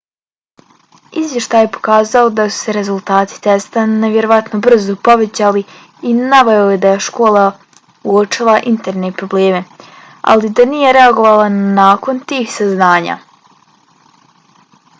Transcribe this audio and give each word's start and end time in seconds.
izvještaj 1.23 1.61
je 1.65 1.69
pokazao 1.73 2.29
da 2.37 2.45
su 2.53 2.57
se 2.67 2.73
rezultati 2.77 3.35
testa 3.47 3.81
nevjerovatno 3.91 4.59
brzo 4.67 4.95
povećali 5.07 5.61
i 6.11 6.13
naveo 6.31 6.63
da 6.85 6.93
je 6.93 7.03
škola 7.09 7.43
uočila 8.15 8.55
interne 8.73 9.11
probleme 9.21 9.61
ali 10.33 10.51
da 10.61 10.67
nije 10.73 10.95
reagovala 10.99 11.45
nakon 11.83 12.23
tih 12.33 12.49
saznanja 12.55 13.19